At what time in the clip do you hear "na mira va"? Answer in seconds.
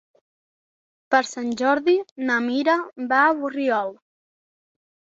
2.31-3.21